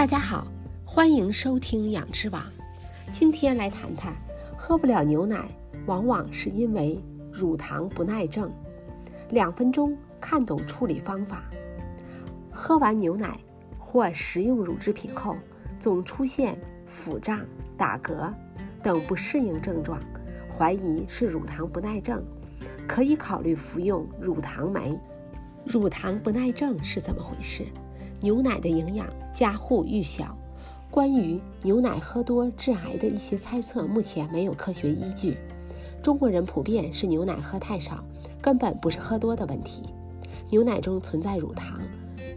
[0.00, 0.46] 大家好，
[0.82, 2.42] 欢迎收听养之网。
[3.12, 4.16] 今天来谈谈，
[4.56, 5.46] 喝不了牛奶，
[5.84, 6.98] 往往是因为
[7.30, 8.50] 乳糖不耐症。
[9.28, 11.44] 两分钟看懂处理方法。
[12.50, 13.38] 喝完牛奶
[13.78, 15.36] 或食用乳制品后，
[15.78, 17.44] 总出现腹胀、
[17.76, 18.32] 打嗝
[18.82, 20.00] 等不适应症状，
[20.48, 22.24] 怀疑是乳糖不耐症，
[22.88, 24.98] 可以考虑服用乳糖酶。
[25.66, 27.66] 乳糖不耐症是怎么回事？
[28.22, 30.36] 牛奶的营养家喻户晓，
[30.90, 35.38] 关于牛奶喝多致癌的一些猜测，目前没有科学依据。
[36.02, 38.04] 中国人普遍是牛奶喝太少，
[38.42, 39.84] 根本不是喝多的问题。
[40.50, 41.80] 牛奶中存在乳糖，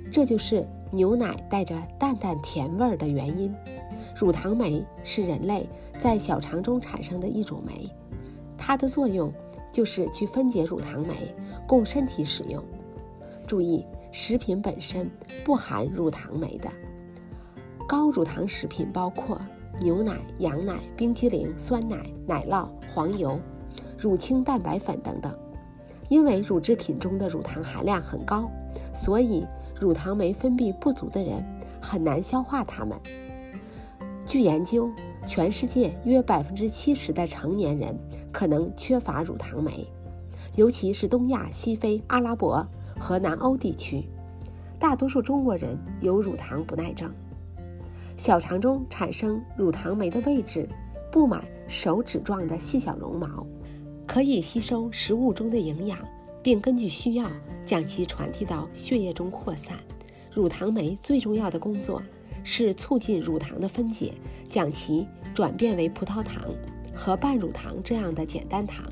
[0.10, 3.54] 这就是牛奶带着淡淡甜味儿的原因。
[4.16, 5.68] 乳糖酶是人类
[6.00, 7.90] 在小肠中产生的一种酶，
[8.58, 9.34] 它的作用
[9.70, 11.14] 就是去分解乳糖酶，
[11.68, 12.64] 供身体使用。
[13.46, 13.86] 注意。
[14.16, 15.10] 食品本身
[15.44, 16.70] 不含乳糖酶的
[17.88, 19.42] 高乳糖食品包括
[19.82, 21.98] 牛奶、羊奶、冰激凌、酸奶、
[22.28, 23.40] 奶酪、黄油、
[23.98, 25.36] 乳清蛋白粉等等。
[26.10, 28.48] 因为乳制品中的乳糖含量很高，
[28.94, 29.48] 所以
[29.82, 31.44] 乳糖酶分泌不足的人
[31.82, 32.96] 很难消化它们。
[34.28, 34.92] 据研究，
[35.26, 37.98] 全世界约百分之七十的成年人
[38.32, 39.88] 可能缺乏乳糖酶，
[40.56, 42.68] 尤其是东亚、西非、阿拉伯。
[43.04, 44.08] 和南欧地区，
[44.80, 47.14] 大多数中国人有乳糖不耐症。
[48.16, 50.70] 小肠中产生乳糖酶的位置
[51.12, 53.46] 布满手指状的细小绒毛，
[54.08, 56.00] 可以吸收食物中的营养，
[56.42, 57.30] 并根据需要
[57.66, 59.78] 将其传递到血液中扩散。
[60.34, 62.02] 乳糖酶最重要的工作
[62.46, 64.14] 是促进乳糖的分解，
[64.48, 66.46] 将其转变为葡萄糖
[66.96, 68.90] 和半乳糖这样的简单糖。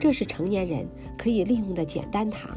[0.00, 2.50] 这是成年人可以利用的简单糖。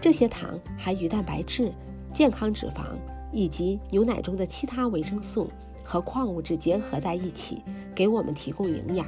[0.00, 1.72] 这些糖还与蛋白质、
[2.12, 2.84] 健康脂肪
[3.32, 5.50] 以及牛奶中的其他维生素
[5.82, 7.62] 和矿物质结合在一起，
[7.94, 9.06] 给我们提供营养。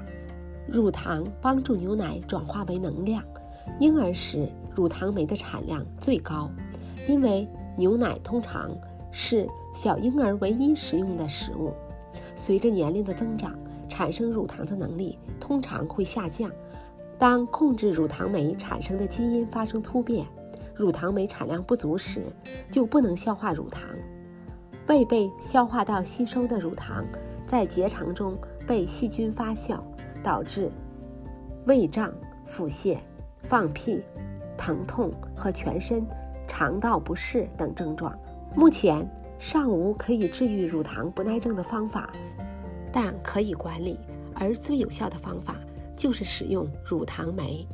[0.66, 3.22] 乳糖帮助牛奶转化为能量。
[3.78, 6.50] 婴儿时乳糖酶的产量最高，
[7.08, 7.46] 因为
[7.76, 8.70] 牛奶通常
[9.10, 11.72] 是小婴儿唯一食用的食物。
[12.36, 16.50] 随着年龄的增长，产生乳糖的能力通常会下降。
[17.18, 20.26] 当控制乳糖酶产生的基因发生突变。
[20.76, 22.24] 乳糖酶产量不足时，
[22.70, 23.88] 就不能消化乳糖。
[24.88, 27.04] 未被消化道吸收的乳糖，
[27.46, 29.80] 在结肠中被细菌发酵，
[30.22, 30.70] 导致
[31.66, 32.12] 胃胀、
[32.44, 32.98] 腹泻、
[33.42, 34.02] 放屁、
[34.56, 36.06] 疼痛和全身
[36.46, 38.16] 肠道不适等症状。
[38.54, 39.08] 目前
[39.38, 42.12] 尚无可以治愈乳糖不耐症的方法，
[42.92, 43.98] 但可以管理。
[44.38, 45.56] 而最有效的方法
[45.96, 47.66] 就是使用乳糖酶。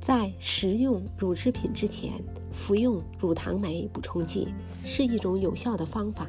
[0.00, 2.12] 在食用乳制品之前，
[2.52, 4.48] 服用乳糖酶补充剂
[4.84, 6.28] 是一种有效的方法。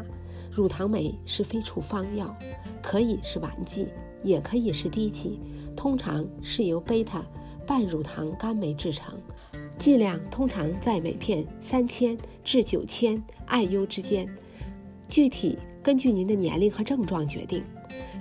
[0.52, 2.36] 乳糖酶是非处方药，
[2.82, 3.88] 可以是丸剂，
[4.24, 5.40] 也可以是滴剂，
[5.76, 7.24] 通常是由贝塔
[7.66, 9.14] 半乳糖苷酶制成，
[9.78, 14.28] 剂量通常在每片三千至九千 IU 之间，
[15.08, 17.64] 具体根据您的年龄和症状决定。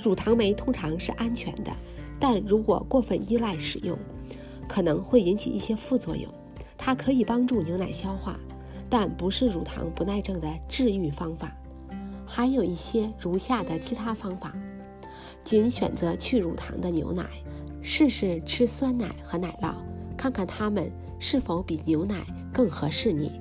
[0.00, 1.72] 乳糖酶通常是安全的，
[2.20, 3.98] 但如果过分依赖使用，
[4.68, 6.32] 可能会引起一些副作用，
[6.76, 8.38] 它可以帮助牛奶消化，
[8.90, 11.56] 但不是乳糖不耐症的治愈方法。
[12.26, 14.54] 还有一些如下的其他方法：
[15.40, 17.24] 仅选择去乳糖的牛奶，
[17.80, 19.74] 试试吃酸奶和奶酪，
[20.16, 23.40] 看看它们是否比牛奶更合适你。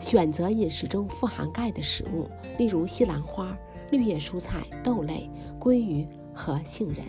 [0.00, 2.28] 选择饮食中富含钙的食物，
[2.58, 3.56] 例如西兰花、
[3.92, 7.04] 绿叶蔬菜、豆类、鲑鱼和杏仁，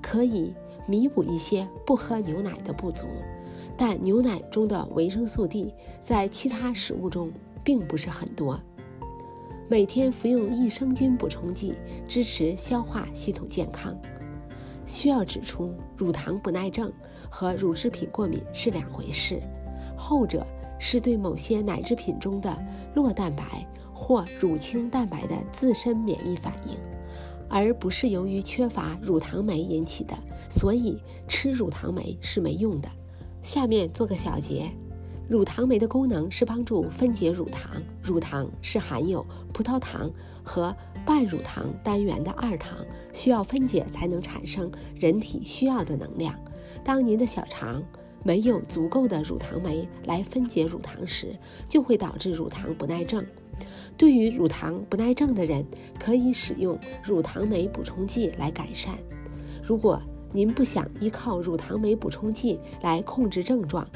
[0.00, 0.54] 可以。
[0.88, 3.06] 弥补一些不喝牛奶的不足，
[3.76, 7.30] 但牛奶中的维生素 D 在其他食物中
[7.62, 8.58] 并不是很多。
[9.68, 11.74] 每天服用益生菌补充剂，
[12.08, 13.94] 支持消化系统健康。
[14.86, 16.90] 需要指出，乳糖不耐症
[17.28, 19.42] 和乳制品过敏是两回事，
[19.94, 20.46] 后者
[20.78, 22.56] 是对某些奶制品中的
[22.94, 26.97] 酪蛋白或乳清蛋白的自身免疫反应。
[27.48, 30.16] 而不是由于缺乏乳糖酶引起的，
[30.50, 32.88] 所以吃乳糖酶是没用的。
[33.42, 34.70] 下面做个小结：
[35.28, 40.10] 乳糖酶的功能是帮助分解乳糖，乳糖是含有葡萄糖
[40.42, 40.74] 和
[41.06, 42.78] 半乳糖单元的二糖，
[43.12, 46.34] 需要分解才能产生人体需要的能量。
[46.84, 47.82] 当您的小肠
[48.22, 51.34] 没有足够的乳糖酶来分解乳糖时，
[51.68, 53.24] 就会导致乳糖不耐症。
[53.96, 55.64] 对于乳糖不耐症的人，
[55.98, 58.98] 可以使用乳糖酶补充剂来改善。
[59.62, 60.00] 如果
[60.32, 63.86] 您不想依靠乳糖酶补充剂来控制症状，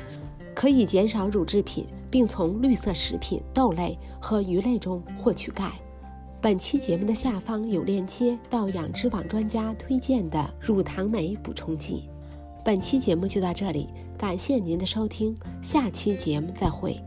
[0.55, 5.73] 可以减少乳制品，并从绿色食品、豆类和鱼类中获取钙。
[6.41, 12.09] 本期节目的下方有链接到养殖网专家推荐的乳糖酶补充剂。
[12.65, 13.89] 本期节目就到这里，
[14.19, 17.01] 感谢您的收听，下期节目再会。